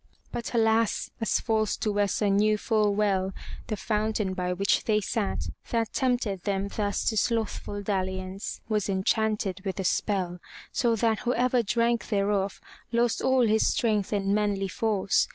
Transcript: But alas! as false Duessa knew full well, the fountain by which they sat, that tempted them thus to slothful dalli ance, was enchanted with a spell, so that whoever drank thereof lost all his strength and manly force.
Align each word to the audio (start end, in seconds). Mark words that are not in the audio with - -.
But 0.31 0.55
alas! 0.55 1.11
as 1.21 1.39
false 1.39 1.77
Duessa 1.77 2.27
knew 2.27 2.57
full 2.57 2.95
well, 2.95 3.33
the 3.67 3.77
fountain 3.77 4.33
by 4.33 4.51
which 4.51 4.85
they 4.85 4.99
sat, 4.99 5.43
that 5.69 5.93
tempted 5.93 6.41
them 6.41 6.69
thus 6.75 7.05
to 7.05 7.17
slothful 7.17 7.83
dalli 7.83 8.19
ance, 8.19 8.61
was 8.67 8.89
enchanted 8.89 9.61
with 9.63 9.79
a 9.79 9.83
spell, 9.83 10.39
so 10.71 10.95
that 10.95 11.19
whoever 11.19 11.61
drank 11.61 12.09
thereof 12.09 12.59
lost 12.91 13.21
all 13.21 13.45
his 13.45 13.67
strength 13.71 14.11
and 14.11 14.33
manly 14.33 14.67
force. 14.67 15.27